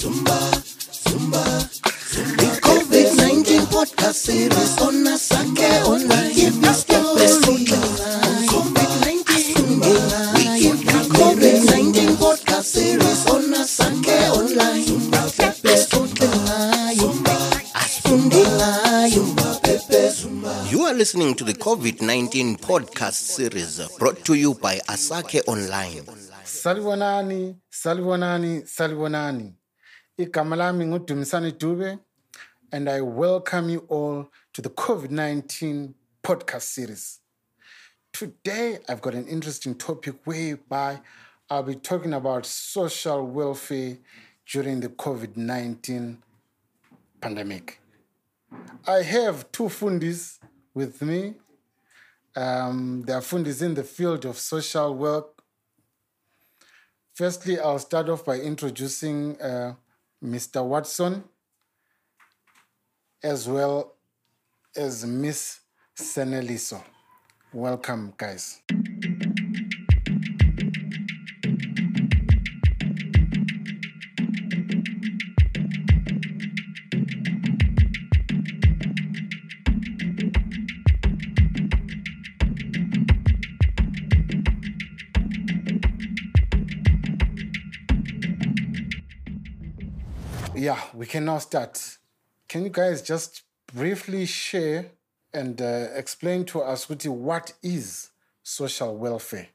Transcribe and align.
Zumba, 0.00 0.38
Zumba, 1.04 1.44
Zumba. 2.08 2.36
The 2.40 2.48
COVID-19 2.64 3.68
podcast 3.68 4.14
series 4.14 4.78
on 4.80 5.04
Asake 5.04 5.84
Online. 5.84 6.32
Give 6.34 6.64
us 6.64 6.84
the 6.84 7.00
best 7.20 7.42
COVID-19. 8.48 9.36
We 10.36 10.44
give 10.60 10.80
the 10.86 11.00
COVID-19 11.12 12.16
podcast 12.16 12.64
series 12.64 13.26
on 13.28 13.52
Asake 13.52 14.16
Online. 14.32 14.84
Zumba, 14.88 15.20
Pepe, 15.36 15.68
Zumba, 15.84 16.28
Zumba, 16.96 17.36
Zumba, 19.12 19.48
Pepe, 19.62 20.08
Zumba. 20.16 20.72
You 20.72 20.80
are 20.86 20.94
listening 20.94 21.34
to 21.34 21.44
the 21.44 21.52
COVID 21.52 22.00
19 22.00 22.56
podcast 22.56 23.12
series 23.36 23.78
brought 23.98 24.24
to 24.24 24.32
you 24.32 24.54
by 24.54 24.78
Asake 24.88 25.46
Online. 25.46 26.06
salibonani 26.44 27.56
salibonani 27.70 28.62
salibonani 28.66 29.59
igama 30.20 30.54
lami 30.54 30.84
dube 31.52 31.98
and 32.72 32.90
i 32.90 33.00
welcome 33.00 33.70
you 33.70 33.86
all 33.88 34.30
to 34.52 34.60
the 34.60 34.68
covid-19 34.68 35.94
podcast 36.22 36.62
series. 36.62 37.20
Today 38.12 38.80
i've 38.86 39.00
got 39.00 39.14
an 39.14 39.26
interesting 39.26 39.74
topic 39.74 40.16
whereby 40.24 41.00
i'll 41.48 41.62
be 41.62 41.74
talking 41.74 42.12
about 42.12 42.44
social 42.44 43.26
welfare 43.26 43.96
during 44.44 44.80
the 44.80 44.90
covid-19 44.90 46.18
pandemic. 47.22 47.80
I 48.86 49.02
have 49.02 49.50
two 49.52 49.68
fundis 49.68 50.38
with 50.74 51.00
me. 51.00 51.34
Um, 52.36 53.04
they 53.06 53.14
are 53.14 53.22
fundis 53.22 53.62
in 53.62 53.72
the 53.72 53.84
field 53.84 54.26
of 54.26 54.38
social 54.38 54.94
work. 54.94 55.42
Firstly, 57.14 57.58
I'll 57.58 57.78
start 57.78 58.10
off 58.10 58.24
by 58.26 58.36
introducing 58.36 59.40
uh, 59.40 59.76
Mr. 60.22 60.64
Watson 60.64 61.24
as 63.22 63.48
well 63.48 63.94
as 64.76 65.04
Miss 65.04 65.60
Seneliso. 65.98 66.82
Welcome, 67.52 68.14
guys. 68.16 68.62
Yeah, 90.60 90.78
we 90.92 91.06
can 91.06 91.24
now 91.24 91.38
start. 91.38 91.96
Can 92.46 92.64
you 92.64 92.68
guys 92.68 93.00
just 93.00 93.44
briefly 93.72 94.26
share 94.26 94.90
and 95.32 95.58
uh, 95.58 95.86
explain 95.94 96.44
to 96.52 96.60
us 96.60 96.86
what 96.86 97.54
is 97.62 98.10
social 98.42 98.94
welfare? 98.94 99.48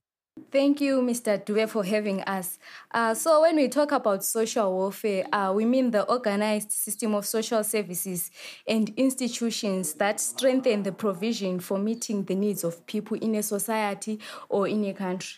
Thank 0.52 0.82
you, 0.82 1.02
Mr. 1.02 1.38
Dube, 1.46 1.70
for 1.70 1.84
having 1.86 2.22
us. 2.22 2.58
Uh, 2.90 3.14
so, 3.14 3.42
when 3.42 3.56
we 3.56 3.68
talk 3.68 3.92
about 3.92 4.24
social 4.24 4.76
welfare, 4.76 5.28
uh, 5.32 5.54
we 5.56 5.64
mean 5.64 5.92
the 5.92 6.10
organized 6.10 6.72
system 6.72 7.14
of 7.14 7.28
social 7.28 7.64
services 7.64 8.32
and 8.68 8.92
institutions 8.98 9.94
that 9.94 10.20
strengthen 10.20 10.82
the 10.82 10.92
provision 10.92 11.60
for 11.60 11.78
meeting 11.78 12.24
the 12.24 12.34
needs 12.34 12.64
of 12.64 12.84
people 12.88 13.16
in 13.18 13.36
a 13.36 13.44
society 13.44 14.20
or 14.50 14.68
in 14.68 14.84
a 14.86 14.94
country. 14.96 15.38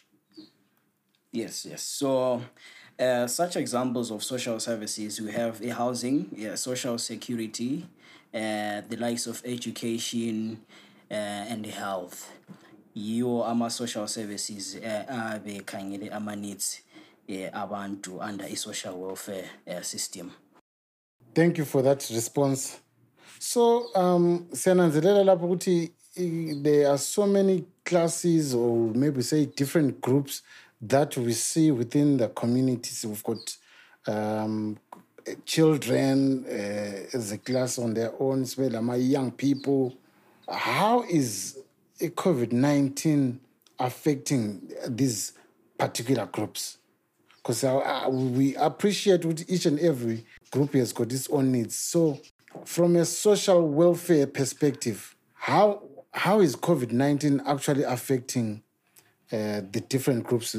Yes, 1.34 1.66
yes. 1.66 1.82
So, 1.82 2.42
uh, 3.00 3.28
such 3.28 3.56
examples 3.56 4.12
of 4.12 4.24
social 4.24 4.60
services 4.60 5.22
we 5.22 5.32
have 5.32 5.62
a 5.62 5.70
housing, 5.70 6.30
yeah, 6.36 6.56
social 6.56 6.98
security, 6.98 7.86
uh, 8.34 8.82
the 8.90 8.98
likes 9.00 9.28
of 9.28 9.42
education, 9.46 10.60
uh, 11.10 11.14
and 11.14 11.66
health. 11.66 12.32
Yiwo 12.96 13.48
ama 13.48 13.70
social 13.70 14.08
services 14.08 14.76
uh, 14.76 15.04
abekhangele 15.10 16.12
ama 16.12 16.36
needs 16.36 16.82
uh, 17.30 17.34
abantu 17.54 18.20
under 18.22 18.46
a 18.46 18.56
social 18.56 18.98
welfare 19.00 19.46
uh, 19.68 19.82
system. 19.82 20.32
Thank 21.34 21.60
you 21.60 21.66
for 21.66 21.84
that 21.84 22.10
response. 22.10 22.80
So, 23.40 23.94
um, 23.96 24.48
siyananzelela 24.52 25.24
lapho 25.24 25.46
ukuthi 25.46 25.92
there 26.64 26.90
are 26.90 26.98
so 26.98 27.28
many 27.28 27.66
classes 27.86 28.56
or 28.56 28.92
maybe 28.96 29.22
say 29.22 29.46
different 29.46 30.02
groups 30.02 30.42
that 30.82 31.18
we 31.18 31.34
see 31.34 31.72
within 31.72 32.18
the 32.18 32.30
communities. 32.30 33.06
We've 33.06 33.24
got 33.24 33.58
um, 34.08 34.78
children 35.46 36.46
uh, 36.46 37.18
as 37.18 37.32
a 37.32 37.38
class 37.38 37.80
on 37.80 37.94
their 37.94 38.14
own, 38.20 38.44
especially 38.44 38.80
my 38.82 38.96
young 38.96 39.32
people. 39.32 39.98
How 40.50 41.04
is 41.04 41.60
COVID 42.00 42.52
19 42.52 43.40
affecting 43.80 44.72
these 44.88 45.34
particular 45.78 46.26
groups? 46.28 46.78
Because 47.38 47.64
uh, 47.64 48.08
we 48.10 48.56
appreciate 48.56 49.26
what 49.26 49.44
each 49.50 49.66
and 49.66 49.80
every 49.80 50.26
group 50.52 50.74
has 50.74 50.94
got 50.94 51.12
its 51.12 51.30
own 51.30 51.52
needs. 51.52 51.78
So, 51.78 52.20
from 52.66 52.96
a 52.96 53.06
social 53.06 53.68
welfare 53.68 54.28
perspective, 54.28 55.16
how 55.34 55.84
how 56.14 56.40
is 56.40 56.56
COVID 56.56 56.92
19 56.92 57.42
actually 57.46 57.84
affecting 57.84 58.64
uh, 59.32 59.62
the 59.72 59.84
different 59.88 60.24
groups 60.24 60.56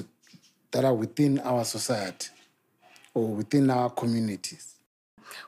that 0.70 0.84
are 0.84 0.94
within 0.94 1.38
our 1.40 1.64
society 1.64 2.28
or 3.14 3.28
within 3.28 3.70
our 3.70 3.90
communities? 3.90 4.77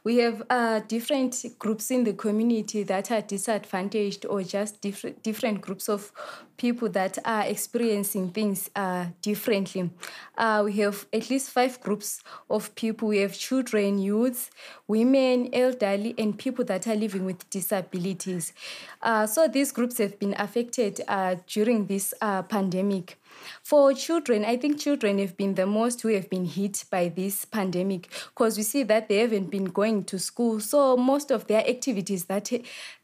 We 0.05 0.19
have 0.19 0.43
uh, 0.51 0.81
different 0.89 1.45
groups 1.59 1.91
in 1.91 2.05
the 2.05 2.13
community 2.13 2.83
that 2.85 3.11
are 3.11 3.21
disadvantaged, 3.21 4.27
or 4.27 4.43
just 4.43 4.81
different 4.81 5.23
different 5.23 5.61
groups 5.61 5.89
of 5.89 6.13
people 6.57 6.91
that 6.91 7.19
are 7.25 7.45
experiencing 7.47 8.31
things 8.31 8.71
uh, 8.77 9.07
differently. 9.23 9.91
Uh, 10.37 10.63
we 10.65 10.75
have 10.75 11.07
at 11.13 11.31
least 11.31 11.51
five 11.51 11.81
groups 11.81 12.23
of 12.51 12.75
people. 12.75 13.09
We 13.09 13.19
have 13.19 13.33
children, 13.33 13.99
youths, 13.99 14.51
women, 14.87 15.49
elderly, 15.55 16.15
and 16.19 16.39
people 16.39 16.65
that 16.67 16.87
are 16.87 16.95
living 16.95 17.25
with 17.25 17.49
disabilities. 17.49 18.53
Uh, 19.01 19.27
so 19.27 19.49
these 19.49 19.73
groups 19.73 19.99
have 19.99 20.19
been 20.19 20.35
affected 20.39 21.01
uh, 21.09 21.37
during 21.47 21.87
this 21.87 22.13
uh, 22.21 22.43
pandemic. 22.43 23.20
For 23.63 23.93
children, 23.93 24.45
I 24.45 24.57
think 24.57 24.81
children 24.81 25.19
have 25.19 25.37
been 25.37 25.55
the 25.55 25.67
most 25.67 26.01
who 26.01 26.09
have 26.09 26.29
been 26.31 26.45
hit 26.45 26.85
by 26.91 27.09
this 27.09 27.45
pandemic 27.45 28.09
because 28.29 28.57
we 28.57 28.63
see 28.63 28.83
that 28.85 29.09
they 29.09 29.19
haven't 29.19 29.51
been 29.51 29.67
going 29.67 30.05
to 30.05 30.19
school. 30.19 30.61
So 30.61 30.97
most 30.97 31.31
of 31.31 31.47
their 31.47 31.67
activities 31.69 32.25
that 32.25 32.51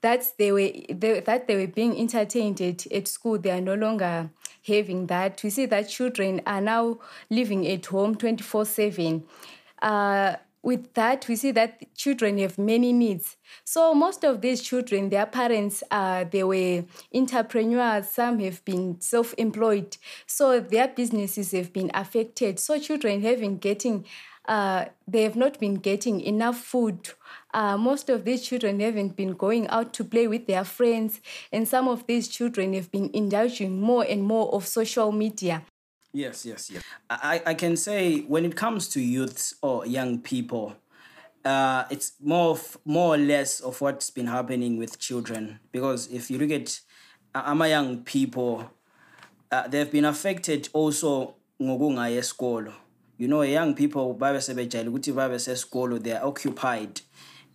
that 0.01 0.33
they 0.39 0.53
were 0.53 0.71
they, 0.89 1.21
that 1.21 1.47
they 1.47 1.57
were 1.57 1.73
being 1.73 1.99
entertained 1.99 2.61
at, 2.61 2.87
at 2.91 3.09
school, 3.09 3.39
they 3.39 3.51
are 3.51 3.61
no 3.61 3.75
longer 3.75 4.31
having 4.67 5.07
that. 5.07 5.43
We 5.43 5.51
see 5.51 5.67
that 5.67 5.89
children 5.89 6.41
are 6.47 6.61
now 6.61 6.99
living 7.31 7.67
at 7.67 7.87
home 7.87 8.15
24 8.15 8.65
7. 8.65 9.25
Uh, 9.83 10.37
with 10.67 10.95
that, 10.95 11.29
we 11.29 11.37
see 11.37 11.53
that 11.53 11.95
children 11.95 12.39
have 12.39 12.59
many 12.59 12.93
needs. 12.93 13.37
So 13.65 13.95
most 13.95 14.25
of 14.25 14.41
these 14.41 14.61
children, 14.61 15.11
their 15.11 15.25
parents, 15.25 15.85
uh, 15.93 16.25
they 16.29 16.43
were 16.43 16.85
entrepreneurs. 17.15 18.11
Some 18.11 18.41
have 18.41 18.65
been 18.65 19.01
self-employed, 19.01 19.97
so 20.27 20.59
their 20.59 20.89
businesses 20.89 21.53
have 21.53 21.73
been 21.73 21.93
affected. 21.95 22.59
So 22.59 22.81
children 22.81 23.23
haven't 23.23 23.59
getting, 23.59 24.07
uh, 24.49 24.87
they 25.07 25.23
have 25.23 25.37
not 25.37 25.61
been 25.61 25.77
getting 25.77 26.21
enough 26.21 26.59
food. 26.59 27.11
Uh, 27.55 27.77
most 27.79 28.11
of 28.11 28.25
these 28.25 28.43
children 28.43 28.81
haven't 28.81 29.15
been 29.15 29.35
going 29.35 29.69
out 29.69 29.93
to 29.95 30.03
play 30.03 30.27
with 30.27 30.49
their 30.49 30.65
friends, 30.65 31.21
and 31.53 31.69
some 31.69 31.87
of 31.87 32.09
these 32.09 32.27
children 32.27 32.75
have 32.75 32.91
been 32.91 33.09
indulging 33.15 33.81
more 33.81 34.05
and 34.09 34.25
more 34.25 34.53
of 34.53 34.67
social 34.67 35.13
media. 35.13 35.63
Yes, 36.17 36.47
yes, 36.47 36.71
yes. 36.71 36.83
I, 37.11 37.43
I 37.45 37.53
can 37.53 37.77
say 37.77 38.21
when 38.21 38.47
it 38.47 38.57
comes 38.57 38.89
to 38.89 39.03
youths 39.03 39.55
or 39.61 39.85
young 39.85 40.19
people, 40.19 40.75
uh, 41.45 41.85
it's 41.91 42.13
more 42.23 42.53
of, 42.53 42.79
more 42.87 43.17
or 43.17 43.19
less 43.19 43.61
of 43.61 43.83
what's 43.83 44.09
been 44.09 44.27
happening 44.27 44.79
with 44.79 44.99
children. 44.99 45.61
Because 45.73 46.07
if 46.11 46.31
you 46.31 46.39
look 46.39 46.51
at 46.53 46.81
uh, 47.35 47.43
ama 47.45 47.69
young 47.69 48.03
people, 48.03 48.71
uh, 49.53 49.69
they've 49.69 49.93
been 49.93 50.07
affected 50.07 50.71
also 50.73 51.35
ngokungaya. 51.61 52.73
You 53.19 53.29
know, 53.29 53.43
young 53.43 53.75
people 53.75 54.15
they 54.15 56.13
are 56.13 56.25
occupied 56.27 57.01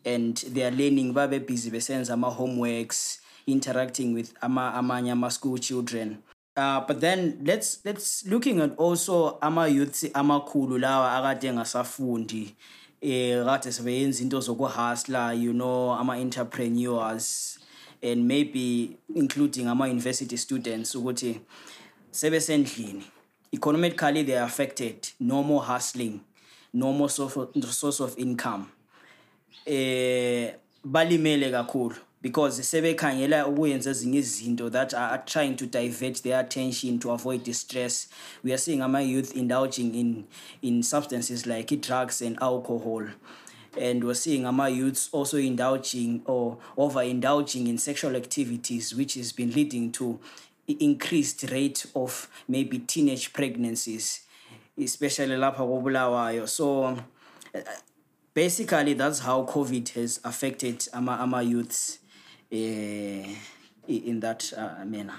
and 0.06 0.38
they 0.38 0.63
are 0.63 0.71
learning 0.71 1.13
babe 1.13 1.47
busy 1.47 1.71
besenza 1.71 2.12
ama 2.13 2.30
homeworks, 2.30 3.21
interacting 3.47 4.13
with 4.13 4.35
ama 4.44 4.71
amanye 4.75 5.12
ama 5.12 5.31
school 5.31 5.57
children. 5.57 6.21
Uh, 6.57 6.81
but 6.88 7.00
then 7.00 7.39
let's 7.45 7.80
let's 7.86 8.25
looking 8.27 8.59
at 8.62 8.71
also 8.77 9.38
ama 9.42 9.68
youths 9.68 10.06
amakhulu 10.13 10.77
lawa 10.77 11.18
akade 11.18 11.48
engasafundi 11.48 12.56
eh 13.01 13.45
kade 13.45 13.71
sebeyenza 13.71 14.21
into 14.24 14.39
zokuhustler 14.39 15.33
you 15.33 15.53
know 15.53 15.94
ama 15.94 16.18
entrepreneurs 16.18 17.59
and 18.03 18.25
maybe 18.25 18.98
including 19.15 19.68
ama 19.68 19.86
university 19.86 20.38
students 20.38 20.95
ukuthi 20.95 21.39
sebesendlini 22.12 23.04
economically 23.51 24.24
they 24.24 24.38
are 24.38 24.45
affected. 24.45 25.09
No 25.19 25.44
more 25.44 25.62
hustling. 25.62 26.21
Normal 26.74 27.09
source 27.09 27.36
of, 27.38 27.50
source 27.74 28.00
of 28.00 28.18
income. 28.18 28.68
Eh 29.65 30.54
balimele 30.86 31.51
kakhulu. 31.51 31.95
Because 32.21 32.62
sebekhangela 32.62 33.47
ukuyenza 33.47 33.89
ezinye 33.89 34.19
izinto 34.19 34.69
that 34.69 34.94
are 34.94 35.23
trying 35.25 35.56
to 35.56 35.65
divert 35.65 36.21
their 36.23 36.39
attention 36.39 37.00
to 37.00 37.12
avoid 37.12 37.44
distress. 37.44 38.07
We 38.44 38.53
are 38.53 38.57
seeing 38.57 38.81
ama 38.81 39.01
youth 39.01 39.35
indulging 39.35 39.95
in 39.95 40.25
in 40.62 40.83
substances 40.83 41.45
like 41.45 41.81
drugs 41.81 42.21
and 42.21 42.38
alcohol. 42.41 43.07
And 43.79 44.03
we're 44.03 44.13
seeing 44.13 44.45
ama 44.45 44.69
youths 44.69 45.09
also 45.12 45.38
indulging 45.38 46.21
or 46.25 46.57
over 46.77 47.01
indulging 47.01 47.68
in 47.68 47.77
sexual 47.77 48.15
activities 48.15 48.94
which 48.94 49.15
has 49.15 49.31
been 49.31 49.51
leading 49.51 49.91
to 49.94 50.19
increased 50.68 51.44
rate 51.51 51.85
of 51.95 52.29
maybe 52.47 52.79
teenage 52.79 53.33
pregnancies 53.33 54.21
especially 54.77 55.35
lapha 55.35 55.57
kobulawayo. 55.57 56.47
So 56.47 56.97
basically 58.33 58.94
that's 58.94 59.19
how 59.19 59.44
covid 59.45 59.89
has 59.89 60.19
affected 60.23 60.88
ama, 60.94 61.18
ama 61.19 61.41
youths. 61.41 62.00
uh, 62.00 62.00
in 62.51 64.19
that 64.19 64.51
uh, 64.56 64.86
manner 64.86 65.15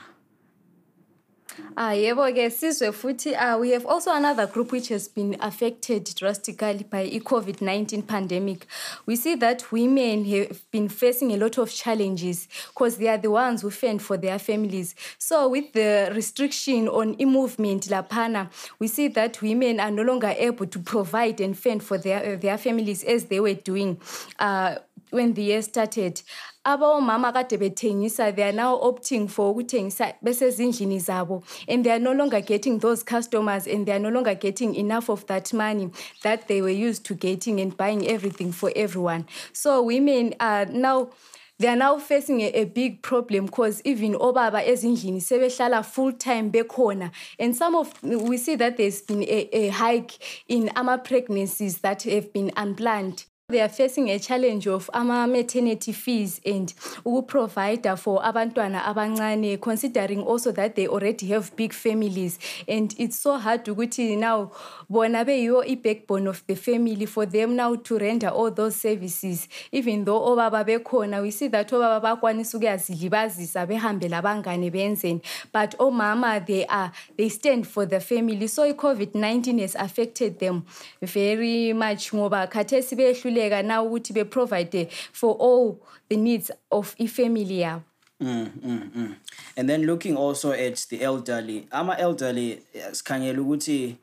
Ah 1.77 1.93
yebo 1.93 2.25
ke 2.33 2.49
sizwe 2.51 2.93
futhi 2.93 3.35
uh, 3.35 3.59
we 3.59 3.71
have 3.71 3.85
also 3.87 4.13
another 4.13 4.47
group 4.47 4.73
which 4.73 4.89
has 4.89 5.09
been 5.09 5.37
affected 5.41 6.05
drastically 6.17 6.85
by 6.85 7.03
i-COVID-19 7.03 8.07
pandemic. 8.07 8.67
We 9.07 9.17
see 9.17 9.35
that 9.37 9.71
women 9.73 10.25
have 10.27 10.71
been 10.71 10.89
facing 10.89 11.33
a 11.33 11.37
lot 11.37 11.59
of 11.59 11.71
challenges 11.73 12.49
because 12.69 12.97
they 12.97 13.09
are 13.09 13.19
the 13.19 13.31
ones 13.31 13.63
who 13.63 13.71
fend 13.71 14.03
for 14.03 14.17
their 14.17 14.39
families. 14.39 14.95
So 15.19 15.49
with 15.49 15.73
the 15.73 16.13
restriction 16.15 16.89
on 16.89 17.21
e-movement 17.21 17.85
lapana, 17.89 18.51
we 18.79 18.89
see 18.89 19.09
that 19.09 19.41
women 19.43 19.81
are 19.81 19.91
no 19.91 20.03
longer 20.03 20.35
able 20.37 20.67
to 20.67 20.79
provide 20.79 21.41
and 21.41 21.57
fend 21.59 21.83
for 21.83 21.99
their, 21.99 22.37
their 22.37 22.59
families 22.59 23.05
as 23.05 23.27
they 23.27 23.41
were 23.41 23.55
doing 23.55 24.01
uh, 24.39 24.77
when 25.13 25.35
the 25.35 25.43
year 25.43 25.63
started. 25.63 26.23
abomama 26.65 27.33
kade 27.33 27.59
bethengisa 27.59 28.35
they 28.35 28.45
are 28.45 28.53
now 28.53 28.77
opting 28.77 29.29
for 29.29 29.53
ukuthengisa 29.53 30.15
besezindlini 30.23 30.99
zabo 31.01 31.43
and 31.69 31.85
they 31.85 31.91
are 31.91 31.99
no 31.99 32.13
longer 32.13 32.41
getting 32.41 32.79
those 32.79 33.03
customers 33.03 33.67
and 33.67 33.85
they 33.87 33.93
are 33.93 33.99
no 33.99 34.11
longer 34.11 34.35
getting 34.35 34.75
enough 34.77 35.09
of 35.11 35.27
that 35.27 35.53
money 35.53 35.91
that 36.23 36.47
they 36.47 36.63
were 36.63 36.71
used 36.89 37.05
to 37.05 37.15
getting 37.15 37.61
and 37.61 37.77
buying 37.77 38.07
everything 38.07 38.53
for 38.53 38.71
everyone 38.77 39.27
so 39.53 39.83
women 39.83 40.35
are 40.39 40.65
now 40.67 41.11
they 41.59 41.69
are 41.69 41.77
now 41.77 41.99
facing 41.99 42.41
a, 42.41 42.51
a 42.53 42.65
big 42.65 43.03
problem 43.03 43.47
because 43.47 43.83
even 43.85 44.15
obaba 44.15 44.65
ezindlini 44.65 45.21
sebehlala 45.21 45.85
full 45.85 46.13
time 46.13 46.51
bekhona 46.51 47.11
and 47.41 47.57
some 47.57 47.75
of 47.75 47.93
we 48.03 48.37
see 48.39 48.55
that 48.57 48.77
there's 48.77 49.03
been 49.03 49.23
a, 49.25 49.49
a 49.53 49.69
hike 49.69 50.15
in 50.49 50.71
ama 50.77 50.99
pregnancies 50.99 51.79
that 51.79 52.03
have 52.05 52.33
been 52.33 52.53
unplanned 52.57 53.25
they 53.53 53.61
are 53.61 53.69
facing 53.69 54.11
a 54.11 54.19
challenge 54.19 54.67
of 54.67 54.91
ama 54.93 55.27
maternity 55.27 55.93
fees 55.93 56.41
and 56.45 56.75
ukuprovide 57.05 57.99
for 57.99 58.23
abantwana 58.23 58.83
abancane 58.85 59.61
considering 59.61 60.23
also 60.23 60.51
that 60.53 60.75
they 60.75 60.89
already 60.89 61.27
have 61.29 61.55
big 61.57 61.73
families. 61.73 62.39
And 62.67 62.95
it's 62.99 63.19
so 63.19 63.39
hard 63.39 63.65
ukuthi 63.65 64.19
now 64.19 64.51
bona 64.89 65.25
beyiwo 65.25 65.65
i-backbone 65.67 66.27
of 66.27 66.43
the 66.47 66.55
family 66.55 67.07
for 67.07 67.27
them 67.27 67.55
now 67.57 67.77
to 67.77 67.99
render 67.99 68.29
all 68.29 68.51
those 68.51 68.77
services. 68.77 69.49
Even 69.71 70.05
though 70.05 70.21
obaba 70.21 70.65
bekhona 70.65 71.23
we 71.23 71.31
see 71.31 71.49
that 71.49 71.71
obaba 71.71 72.01
bakwanisa 72.01 72.59
ukuyazilibazisa 72.59 73.67
behambe 73.67 74.09
labangane 74.09 74.71
benzeni. 74.71 75.21
But 75.53 75.77
omama 75.79 76.45
they 76.45 76.67
are 76.67 76.93
they 77.17 77.29
stand 77.29 77.67
for 77.67 77.87
the 77.87 78.01
family. 78.01 78.47
So 78.47 78.65
i-covid-19 78.65 79.61
has 79.61 79.75
affected 79.75 80.39
them 80.39 80.65
very 81.01 81.73
much 81.73 82.13
ngoba 82.13 82.49
khathesi 82.51 82.97
beyehluleka 83.43 83.63
now 83.63 83.87
ukuthi 83.87 84.13
beprovide 84.13 84.89
for 85.13 85.37
all 85.39 85.79
the 86.09 86.17
needs 86.17 86.51
of 86.71 86.95
ifamily 86.99 87.59
yabo. 87.59 87.83
Mm, 88.21 88.51
mm, 88.65 88.91
mm. 88.95 89.15
And 89.57 89.69
then 89.69 89.83
looking 89.83 90.17
also 90.17 90.53
at 90.53 90.87
the 90.89 91.03
elderly 91.03 91.67
ama 91.73 91.97
elderly 91.99 92.63
sikhangela 92.93 93.39
ukuthi 93.39 93.97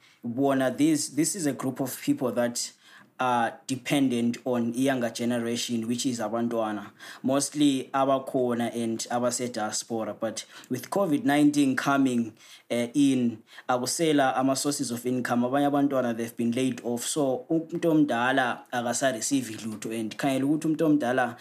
this 0.78 1.10
this 1.10 1.36
is 1.36 1.46
a 1.46 1.54
group 1.54 1.80
of 1.80 2.02
people 2.02 2.32
that 2.32 2.72
are 3.20 3.54
dependent 3.68 4.38
on 4.46 4.74
younger 4.74 5.10
generation 5.10 5.88
which 5.88 6.06
is 6.06 6.20
abantwana. 6.20 6.88
Mostly 7.24 7.90
our 7.94 8.22
abakhona 8.22 8.74
and 8.76 9.06
abase 9.12 9.50
diaspora 9.52 10.16
but 10.20 10.46
with 10.70 10.90
covid-19 10.90 11.78
coming 11.78 12.34
uh, 12.72 12.88
in 12.94 13.40
akusela 13.68 14.38
ama 14.38 14.56
sources 14.56 14.92
of 14.92 15.06
income. 15.06 15.44
Abanye 15.44 16.18
they've 16.18 16.38
been 16.38 16.52
laid 16.52 16.82
off. 16.84 17.06
So 17.06 17.46
umuntu 17.50 18.08
omdala 18.08 18.60
akasareceive 18.72 19.58
lutho 19.66 19.92
and 19.92 20.18
khangela 20.18 20.46
ukuthi 20.46 20.68
umuntu 20.68 20.86
omdala 20.86 21.36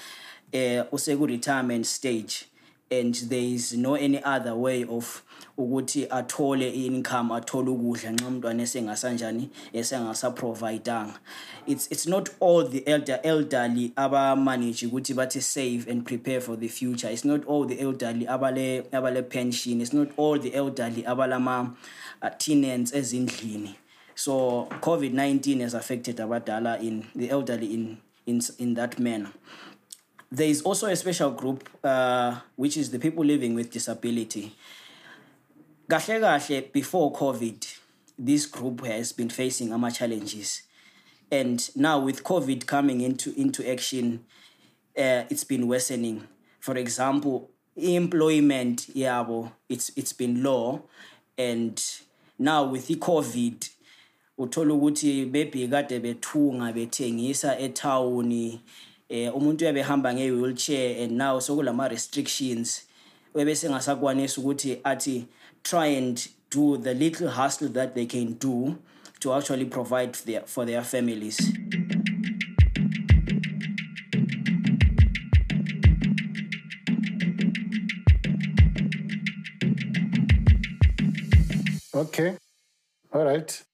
eh 0.53 0.85
useku 0.93 1.27
retirement 1.27 1.87
stage 1.87 2.47
and 2.91 3.15
there 3.15 3.41
is 3.41 3.77
no 3.77 3.95
any 3.95 4.23
other 4.23 4.55
way 4.55 4.85
of 4.85 5.23
ukuthi 5.59 6.07
athole 6.11 6.63
income 6.63 7.33
athole 7.33 7.69
ukudla 7.71 8.11
nxa 8.13 8.27
umntwana 8.27 8.63
esengasanjani 8.63 9.49
esengasaprovidanga. 9.73 11.15
It's 11.67 11.89
it's 11.91 12.07
not 12.07 12.31
all 12.41 12.65
the 12.65 12.87
elder 12.87 13.21
elderly 13.23 13.93
abamanage 13.97 14.87
ukuthi 14.87 15.15
bathi 15.15 15.43
save 15.43 15.91
and 15.91 16.05
prepare 16.05 16.41
for 16.41 16.57
the 16.57 16.69
future. 16.69 17.09
It's 17.09 17.25
not 17.25 17.45
all 17.47 17.67
the 17.67 17.81
elderly 17.81 18.27
abale 18.27 18.83
abale 18.93 19.23
pension. 19.23 19.81
It's 19.81 19.93
not 19.93 20.09
all 20.17 20.39
the 20.39 20.55
elderly 20.55 21.03
abalama 21.03 21.75
uh, 22.23 22.31
ezindlini. 22.31 23.75
So 24.15 24.69
covid-19 24.81 25.61
has 25.61 25.75
affected 25.75 26.17
abadala 26.17 26.81
in 26.81 27.07
the 27.15 27.31
elderly 27.31 27.75
in 27.75 27.99
in 28.27 28.41
in 28.59 28.75
that 28.75 28.99
manner 28.99 29.33
there 30.31 30.49
is 30.49 30.63
also 30.63 30.87
a 30.87 30.97
special 30.97 31.31
group 31.31 31.69
uh, 31.83 32.39
which 32.57 32.77
is 32.77 32.91
the 32.91 32.99
people 32.99 33.25
living 33.25 33.55
with 33.55 33.71
disability. 33.71 34.55
Before 35.89 37.13
covid 37.13 37.79
this 38.19 38.47
group 38.47 38.85
has 38.85 39.13
been 39.13 39.31
facing 39.31 39.73
ama 39.73 39.91
challenges. 39.91 40.63
And 41.31 41.69
now 41.75 41.99
with 42.01 42.25
covid 42.25 42.67
coming 42.67 43.01
into 43.01 43.33
into 43.41 43.69
action 43.71 44.25
uh, 44.97 45.25
it's 45.31 45.45
been 45.45 45.67
worsening. 45.67 46.27
For 46.61 46.77
example 46.77 47.51
employment 47.77 48.89
yabo 48.95 49.53
it's 49.69 49.91
it's 49.97 50.13
been 50.13 50.43
low. 50.43 50.85
And 51.39 51.83
now 52.39 52.65
with 52.65 52.89
the 52.89 52.97
covid 52.97 53.71
uthola 54.39 54.75
ukuthi 54.75 55.27
bebi 55.31 55.69
kade 55.69 56.01
bethunga 56.01 56.73
bethengisa 56.73 57.59
etown 57.59 58.61
eh 59.09 59.37
umuntu 59.37 59.65
uyabehamba 59.65 60.15
nge-wheelchair 60.15 61.03
and 61.03 61.13
now 61.13 61.41
sokulama 61.41 61.89
restrictions 61.89 62.83
webese 63.35 63.71
ngasakwanisa 63.71 64.41
ukuthi 64.41 64.81
athi 64.85 65.27
try 65.63 65.97
and 65.97 66.29
do 66.51 66.77
the 66.77 66.95
little 66.95 67.29
hustle 67.29 67.69
that 67.69 67.95
they 67.95 68.07
can 68.07 68.39
do 68.39 68.75
to 69.21 69.35
actually 69.35 69.65
provide 69.65 70.13
their, 70.27 70.43
for 70.47 70.67
their 70.67 70.85
families 70.85 71.39
Okay. 81.99 82.37
All 83.13 83.25
right. 83.25 83.65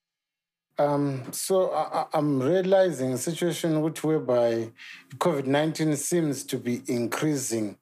Um, 0.78 1.22
so 1.32 1.70
I, 1.72 2.06
I'm 2.12 2.40
realizing 2.40 3.12
a 3.12 3.18
situation 3.18 3.80
which 3.80 4.02
whereby 4.02 4.70
COVID 5.18 5.46
19 5.46 5.96
seems 5.96 6.44
to 6.44 6.58
be 6.58 6.82
increasing 6.88 7.76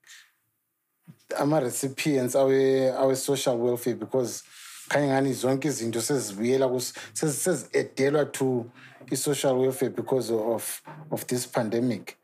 our 1.38 1.62
recipients 1.62 2.34
our 2.34 2.90
our 2.98 3.14
social 3.14 3.56
welfare 3.56 3.94
because 3.94 4.42
khanye 4.88 5.08
ngani 5.08 5.32
zonke 5.32 5.68
sezi- 5.68 6.92
seziadelwa 7.14 8.32
to 8.32 8.70
i-social 9.10 9.58
welfare 9.58 9.90
because 9.90 10.30
of 10.30 10.82
of 11.10 11.26
this 11.26 11.46
pandemic 11.46 12.18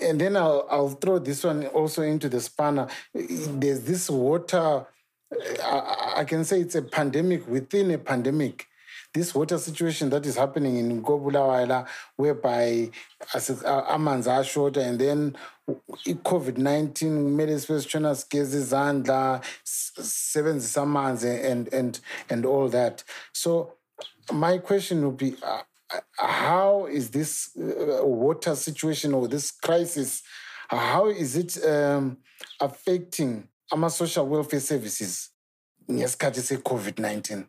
and 0.00 0.20
then 0.20 0.36
I'll, 0.36 0.66
I'll 0.70 0.88
throw 0.90 1.18
this 1.18 1.42
one 1.44 1.66
also 1.66 2.02
into 2.02 2.28
the 2.28 2.40
spanner 2.40 2.86
there's 3.12 3.80
this 3.80 4.08
water 4.08 4.86
I, 5.62 6.14
I 6.18 6.24
can 6.24 6.44
say 6.44 6.60
it's 6.60 6.74
a 6.74 6.82
pandemic 6.82 7.48
within 7.48 7.90
a 7.90 7.98
pandemic. 7.98 8.66
This 9.14 9.34
water 9.34 9.58
situation 9.58 10.08
that 10.10 10.24
is 10.24 10.36
happening 10.36 10.78
in 10.78 11.02
Gobulawala, 11.02 11.86
whereby 12.16 12.90
uh, 13.34 13.38
amanzi 13.38 14.28
are 14.28 14.42
short, 14.44 14.78
and 14.78 14.98
then 14.98 15.36
COVID 15.68 16.56
19 16.56 17.36
made 17.36 17.50
especially 17.50 18.02
sigeza 18.14 18.56
izandla, 18.56 19.42
s- 19.64 19.92
sebenzisa 20.00 20.82
amanzi 20.82 21.44
and, 21.44 21.68
and, 21.74 22.00
and 22.30 22.46
all 22.46 22.68
that. 22.68 23.04
So, 23.32 23.74
my 24.32 24.58
question 24.58 25.04
would 25.04 25.16
be 25.18 25.36
uh, 25.42 25.60
uh, 25.92 26.00
how 26.16 26.86
is 26.86 27.10
this 27.10 27.50
uh, 27.58 28.04
water 28.06 28.54
situation 28.56 29.12
or 29.12 29.28
this 29.28 29.50
crisis 29.50 30.22
how 30.68 31.08
is 31.08 31.36
it 31.36 31.62
um, 31.66 32.16
affecting 32.60 33.46
our 33.70 33.90
social 33.90 34.26
welfare 34.26 34.60
services 34.60 35.30
ngesikhathi 35.90 36.40
se-covid-19 36.40 37.46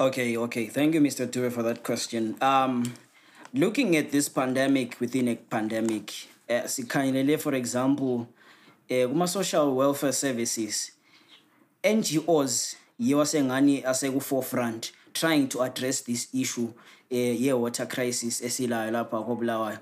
Okay, 0.00 0.36
okay. 0.36 0.66
Thank 0.66 0.94
you, 0.94 1.00
Mr. 1.00 1.28
Ture, 1.30 1.50
for 1.50 1.64
that 1.64 1.82
question. 1.82 2.36
Um, 2.40 2.94
looking 3.52 3.96
at 3.96 4.12
this 4.12 4.28
pandemic 4.28 5.00
within 5.00 5.26
a 5.26 5.34
pandemic, 5.34 6.12
uh, 6.48 6.62
sikhangelele 6.70 7.36
for 7.40 7.52
example, 7.54 8.28
uh, 8.88 9.08
kuma-social 9.08 9.74
welfare 9.74 10.12
services, 10.12 10.92
NGOs 11.82 12.76
yiwa 13.00 13.26
sengani 13.26 13.82
aseku-forefront 13.84 14.92
trying 15.12 15.48
to 15.48 15.62
address 15.62 16.02
this 16.02 16.28
issue 16.32 16.72
uh, 17.10 17.16
ye-water 17.16 17.86
crisis 17.86 18.40
esilayo 18.42 18.90
lapha 18.90 19.22
kobulawayo 19.22 19.78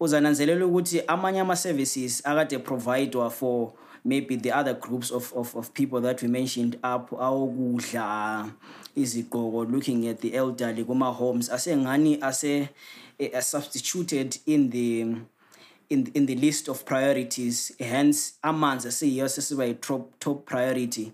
uzananzelela 0.00 0.66
ukuthi 0.66 1.02
amanye 1.06 1.40
ama-services 1.40 2.26
akade 2.26 2.58
providwa 2.58 3.30
for 3.30 3.72
maybe 4.04 4.36
the 4.36 4.52
other 4.52 4.74
groups 4.74 5.10
of, 5.10 5.32
of, 5.34 5.56
of 5.56 5.72
people 5.72 6.00
that 6.02 6.20
we 6.22 6.28
mentioned 6.28 6.78
up 6.84 7.10
looking 9.66 10.06
at 10.06 10.20
the 10.20 10.34
elderly 10.34 10.84
kuma-homes 10.84 11.48
asengani 11.48 12.22
ase 12.22 12.68
uh, 13.20 13.40
substituted 13.40 14.38
in 14.46 14.70
the 14.70 15.16
in, 15.90 16.06
in 16.14 16.26
the 16.26 16.34
list 16.34 16.68
of 16.68 16.84
priorities. 16.84 17.72
Hence 17.78 18.34
amanzi 18.42 18.88
asiyiyo 18.88 19.28
sesiba 19.28 19.66
yi-top 19.66 20.18
top 20.18 20.46
priority. 20.46 21.12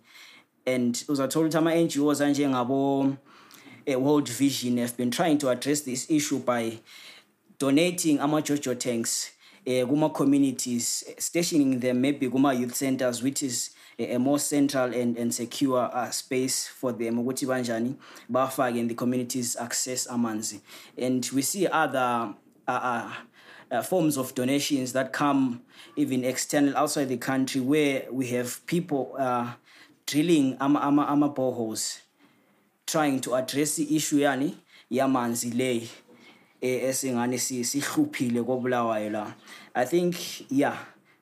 And 0.67 0.95
uzathola 1.09 1.49
ukuthi 1.49 1.59
ama-ngos 1.59 2.21
anjengabo 2.21 3.17
uh, 3.89 3.99
world 3.99 4.29
vision 4.29 4.79
have 4.79 4.97
been 4.97 5.11
trying 5.11 5.39
to 5.39 5.49
address 5.49 5.81
this 5.83 6.11
issue 6.11 6.39
by 6.39 6.79
donating 7.59 8.19
ama-jojo 8.21 8.79
tanks 8.79 9.31
uh, 9.67 9.87
kuma-communities 9.87 11.05
stationing 11.19 11.79
them 11.81 12.00
maybe 12.00 12.29
kuma-youth 12.29 12.75
centers 12.75 13.23
which 13.23 13.43
is 13.43 13.71
a, 13.99 14.14
a 14.14 14.19
more 14.19 14.38
central 14.38 14.93
and, 14.95 15.17
and 15.17 15.35
secure 15.35 15.79
uh, 15.93 16.11
space 16.11 16.67
for 16.67 16.93
them 16.93 17.19
ukuthi 17.19 17.47
banjani 17.47 17.95
bafake 18.31 18.76
in 18.79 18.88
the 18.88 18.95
communities 18.95 19.57
access 19.57 20.07
amanzi. 20.07 20.61
And 20.97 21.29
we 21.35 21.43
see 21.43 21.67
other 21.67 22.35
uh, 22.67 23.12
uh, 23.71 23.83
forms 23.83 24.17
of 24.17 24.35
donations 24.35 24.93
that 24.93 25.12
come 25.12 25.62
even 25.97 26.25
external 26.25 26.76
outside 26.76 27.07
the 27.07 27.17
country 27.17 27.61
where 27.61 28.05
we 28.11 28.26
have 28.29 28.64
people 28.67 29.14
uh, 29.19 29.52
drilling 30.07 30.57
ama, 30.61 30.81
ama, 30.81 31.07
ama 31.07 31.29
boreholes 31.31 32.00
trying 32.87 33.21
to 33.21 33.35
address 33.35 33.76
the 33.76 33.97
issue 33.97 34.19
yani 34.19 34.55
yamanzi 34.90 35.50
le 35.55 35.76
eh, 35.76 35.88
esingane 36.61 37.38
si- 37.38 37.64
sihluphile 37.64 38.43
kobulawayo 38.43 39.11
la. 39.11 39.35
I 39.75 39.85
think 39.87 40.14
yeah 40.50 40.76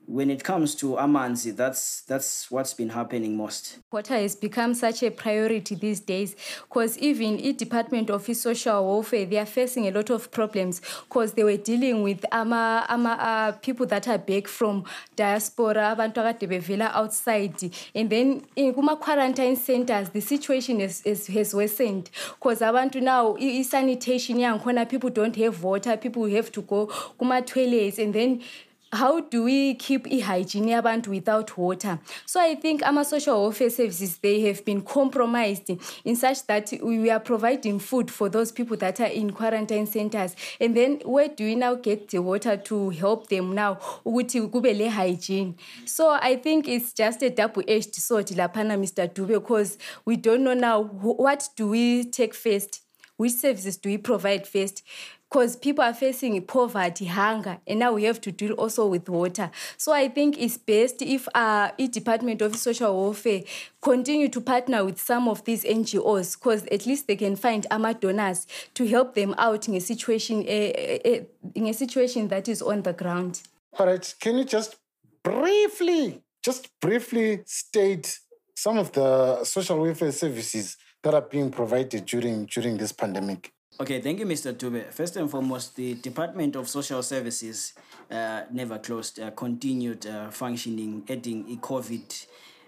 when 0.09 0.31
it 0.31 0.43
comes 0.43 0.75
to 0.75 0.97
amanzi 0.97 1.55
that's 1.55 2.01
that's 2.03 2.51
what's 2.51 2.75
been 2.75 2.89
happening 2.89 3.37
most 3.37 3.79
Water 3.93 4.15
has 4.15 4.35
become 4.35 4.75
such 4.75 5.03
a 5.03 5.11
priority 5.11 5.75
these 5.75 6.01
days 6.01 6.35
because 6.63 6.99
even 6.99 7.37
the 7.37 7.53
Department 7.53 8.11
of 8.11 8.25
Social 8.37 8.87
Welfare, 8.87 9.27
they 9.27 9.39
are 9.39 9.47
facing 9.47 9.87
a 9.87 9.91
lot 9.91 10.11
of 10.11 10.31
problems 10.31 10.81
because 11.09 11.33
they 11.33 11.45
were 11.45 11.57
dealing 11.57 12.03
with 12.03 12.25
ama, 12.33 12.87
ama, 12.89 13.11
uh, 13.11 13.53
people 13.53 13.87
that 13.87 14.09
are 14.09 14.19
back 14.19 14.47
from 14.47 14.85
diaspora, 15.17 15.95
abantu 15.97 16.19
akade 16.19 16.81
outside. 16.81 17.55
And 17.95 18.11
then 18.11 18.43
in 18.57 18.75
kuma 18.75 18.97
quarantine 18.97 19.57
centers, 19.57 20.11
the 20.11 20.21
situation 20.21 20.81
is, 20.81 21.03
is, 21.03 21.27
has 21.29 21.55
worsened 21.55 22.11
because 22.39 22.61
abantu 22.61 23.03
now, 23.03 23.37
sanitation, 23.63 24.39
people 24.87 25.11
don't 25.11 25.37
have 25.37 25.63
water, 25.63 25.97
people 25.97 26.25
have 26.27 26.51
to 26.53 26.63
go 26.63 26.87
kuma 27.19 27.43
toilets 27.43 27.99
and 27.99 28.15
then 28.15 28.43
how 28.93 29.21
do 29.21 29.45
we 29.45 29.75
keep 29.75 30.07
hygiene 30.23 30.67
yabantu 30.67 31.09
without 31.09 31.57
water? 31.57 31.99
So 32.27 32.41
i 32.41 32.55
think 32.55 32.83
ama-social 32.83 33.43
welfare 33.43 33.71
services 33.71 34.19
they 34.19 34.41
have 34.43 34.65
been 34.65 34.83
compromised 34.83 35.71
in 36.05 36.17
such 36.17 36.47
that 36.47 36.73
we 36.83 37.11
are 37.11 37.21
providing 37.21 37.79
food 37.79 38.11
for 38.11 38.29
those 38.29 38.53
people 38.53 38.77
that 38.79 39.01
are 39.01 39.07
in 39.07 39.33
quarantine 39.33 39.87
centers. 39.87 40.35
And 40.61 40.77
then 40.77 41.01
where 41.05 41.29
do 41.29 41.45
we 41.45 41.55
now 41.55 41.75
get 41.75 42.09
the 42.09 42.21
water 42.21 42.57
to 42.57 42.91
help 42.91 43.29
them 43.29 43.55
now? 43.55 43.77
Ukuthi 44.07 44.49
kube 44.51 44.77
le 44.77 44.91
hygiene 44.91 45.55
so 45.85 46.11
i 46.11 46.37
think 46.37 46.69
it's 46.69 46.93
just 46.93 47.23
a 47.23 47.31
double-edged 47.31 47.95
sword 47.95 48.27
laphana 48.29 48.79
mr 48.79 49.09
dube 49.13 49.29
because 49.29 49.79
we 50.05 50.17
don't 50.17 50.43
know 50.43 50.55
now 50.55 50.83
what 50.83 51.49
do 51.57 51.69
we 51.69 52.05
take 52.05 52.35
first? 52.35 52.83
Which 53.17 53.33
services 53.33 53.77
do 53.77 53.89
we 53.89 53.99
provide 53.99 54.47
first 54.47 54.85
because 55.31 55.57
people 55.57 55.85
are 55.85 55.95
facing 55.95 56.41
poverty 56.43 57.07
hunger 57.07 57.59
and 57.67 57.79
now 57.79 57.93
we 57.93 58.05
have 58.05 58.21
to 58.21 58.33
deal 58.33 58.53
also 58.53 58.87
with 58.87 59.09
water 59.09 59.51
so 59.77 59.93
i 59.93 60.09
think 60.09 60.39
it's 60.39 60.57
best 60.57 61.03
if 61.03 61.29
uh, 61.35 61.71
i 61.79 61.87
department 61.87 62.43
of 62.43 62.57
social 62.57 63.05
welfare 63.05 63.43
continue 63.83 64.29
to 64.29 64.41
partner 64.41 64.85
with 64.85 65.01
some 65.01 65.29
of 65.29 65.45
these 65.45 65.65
ngos 65.65 66.39
because 66.39 66.65
at 66.67 66.87
least 66.87 67.07
they 67.07 67.17
can 67.17 67.37
find 67.37 67.67
ama 67.71 67.95
donors 67.95 68.47
to 68.75 68.87
help 68.87 69.15
them 69.15 69.35
out 69.39 69.69
in 69.69 69.75
a 69.75 69.81
situation 69.81 70.41
uh, 70.41 71.21
in 71.55 71.67
a 71.67 71.73
situation 71.73 72.29
that 72.29 72.49
is 72.49 72.63
on 72.63 72.83
the 72.83 72.93
ground 72.93 73.43
All 73.79 73.87
right, 73.87 74.15
can 74.21 74.39
you 74.39 74.45
just 74.45 74.77
briefly, 75.23 76.23
just 76.43 76.69
briefly 76.81 77.43
state 77.47 78.19
some 78.57 78.79
of 78.79 78.91
the 78.93 79.45
social 79.45 79.81
welfare 79.81 80.11
services 80.11 80.77
that 81.03 81.15
are 81.15 81.23
being 81.23 81.51
provided 81.51 82.05
during 82.07 82.47
during 82.47 82.77
this 82.77 82.93
pandemic? 82.93 83.53
Okay, 83.81 84.01
thank 84.01 84.19
you, 84.19 84.27
Mr. 84.27 84.53
Dube. 84.53 84.93
First 84.93 85.15
and 85.15 85.31
foremost, 85.31 85.77
the 85.77 85.95
Department 85.95 86.57
of 86.57 86.69
Social 86.69 87.01
Services 87.01 87.75
uh, 88.11 88.43
never 88.51 88.77
closed, 88.81 89.21
uh, 89.21 89.31
continued 89.31 90.05
uh, 90.05 90.31
functioning, 90.31 91.05
adding 91.09 91.47
e-COVID 91.47 92.27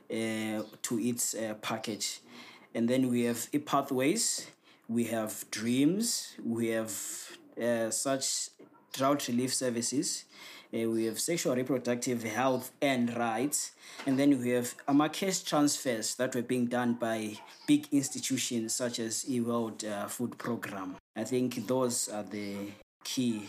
uh, 0.09 0.63
to 0.83 1.01
its 1.01 1.35
uh, 1.35 1.55
package. 1.61 2.21
And 2.77 2.89
then 2.89 3.11
we 3.11 3.25
have 3.25 3.49
e-pathways, 3.53 4.47
we 4.89 5.03
have 5.07 5.45
dreams, 5.51 6.37
we 6.45 6.69
have 6.69 6.93
uh, 7.61 7.91
such 7.91 8.51
drought 8.93 9.29
relief 9.29 9.55
services, 9.55 10.25
uh, 10.73 10.89
we 10.89 11.05
have 11.07 11.19
sexual 11.19 11.57
reproductive 11.57 12.23
health 12.23 12.71
and 12.81 13.17
rights, 13.17 13.73
and 14.07 14.19
then 14.19 14.39
we 14.41 14.51
have 14.51 14.73
cash 15.13 15.41
transfers 15.41 16.15
that 16.15 16.35
were 16.35 16.43
being 16.43 16.67
done 16.67 16.95
by 16.95 17.37
big 17.67 17.89
institutions 17.91 18.75
such 18.75 19.01
as 19.01 19.25
eWorld 19.25 19.85
uh, 19.85 20.07
Food 20.07 20.39
Program. 20.39 20.97
I 21.17 21.25
think 21.25 21.67
those 21.67 22.09
are 22.09 22.23
the 22.23 22.55
key. 23.03 23.49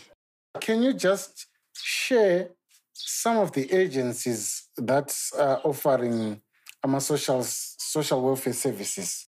Can 0.60 0.82
you 0.82 0.92
just 0.94 1.46
share 1.74 2.48
some 2.92 3.38
of 3.38 3.52
the 3.52 3.72
agencies 3.72 4.68
that 4.76 5.16
are 5.38 5.60
offering 5.64 6.40
AMA 6.84 7.00
social 7.00 7.42
social 7.44 8.20
welfare 8.20 8.52
services? 8.52 9.28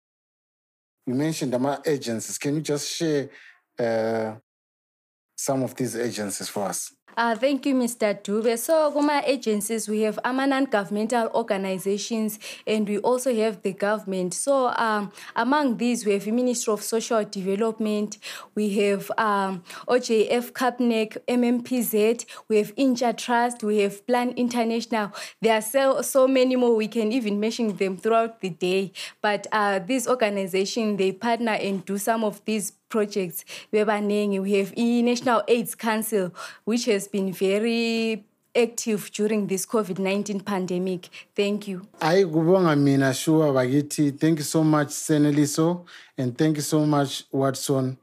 You 1.05 1.13
mentioned 1.13 1.53
AMA 1.53 1.81
agencies. 1.85 2.37
Can 2.39 2.55
you 2.55 2.61
just 2.61 2.89
share 2.89 3.29
uh, 3.77 4.35
some 5.43 5.61
of 5.63 5.75
these 5.75 5.95
agencies 5.97 6.49
for 6.49 6.63
us? 6.71 6.79
Uh, 7.15 7.35
thank 7.35 7.65
you, 7.65 7.75
Mr. 7.75 8.19
Dube. 8.23 8.57
So, 8.57 8.91
Goma 8.91 9.21
agencies, 9.25 9.87
we 9.87 10.01
have 10.01 10.17
AMA 10.23 10.47
non-governmental 10.47 11.29
organizations 11.35 12.39
and 12.65 12.87
we 12.87 12.97
also 12.97 13.33
have 13.35 13.61
the 13.61 13.73
government. 13.73 14.33
So, 14.33 14.73
um, 14.77 15.11
among 15.35 15.77
these, 15.77 16.05
we 16.05 16.13
have 16.13 16.25
the 16.25 16.31
Ministry 16.31 16.73
of 16.73 16.81
Social 16.81 17.23
Development, 17.23 18.17
we 18.55 18.69
have 18.79 19.11
um, 19.17 19.63
OJF 19.87 20.53
CAPNEC, 20.53 21.17
MMPZ, 21.27 22.25
we 22.47 22.57
have 22.57 22.75
Inja 22.75 23.15
Trust, 23.15 23.63
we 23.63 23.79
have 23.79 24.05
Plan 24.07 24.31
International. 24.31 25.11
There 25.39 25.53
are 25.53 25.61
so, 25.61 26.01
so 26.01 26.27
many 26.27 26.55
more. 26.55 26.75
We 26.75 26.87
can 26.87 27.11
even 27.11 27.39
mention 27.39 27.75
them 27.77 27.97
throughout 27.97 28.41
the 28.41 28.49
day. 28.49 28.91
But 29.21 29.45
uh, 29.51 29.79
these 29.79 30.07
organizations, 30.07 30.97
they 30.97 31.11
partner 31.11 31.53
and 31.53 31.85
do 31.85 31.99
some 31.99 32.23
of 32.23 32.43
these 32.45 32.73
projects 32.93 33.43
we 33.71 33.79
have 33.79 33.89
i-national 33.89 35.41
aids 35.47 35.73
council 35.73 36.31
which 36.63 36.85
has 36.85 37.02
been 37.07 37.31
very 37.33 38.23
active 38.55 39.11
during 39.11 39.47
this 39.47 39.65
covid-19 39.65 40.45
pandemic 40.45 41.09
thank 41.35 41.67
you 41.67 41.87
Ayi 41.99 42.25
kubonga 42.25 42.75
mina 42.77 43.13
sure 43.13 43.51
bakithi. 43.53 44.11
Thank 44.19 44.39
you 44.39 44.43
so 44.43 44.63
much 44.63 44.89
Seneliso 44.89 45.85
and 46.17 46.37
thank 46.37 46.57
you 46.57 46.61
so 46.61 46.85
much 46.85 47.23
Watson 47.31 47.97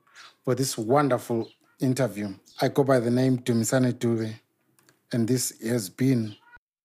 for 0.44 0.54
this 0.54 0.76
wonderful 0.76 1.48
interview. 1.80 2.34
I 2.60 2.68
go 2.68 2.82
by 2.84 2.98
the 2.98 3.10
name 3.10 3.38
Dumisane 3.38 3.92
Dube 3.92 4.34
and 5.12 5.28
this 5.28 5.52
has 5.62 5.88
been 5.88 6.34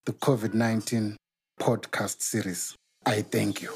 the 0.06 0.14
COVID-19 0.14 1.16
podcast 1.60 2.22
series. 2.22 2.76
I 3.06 3.22
thank 3.22 3.62
you. 3.62 3.72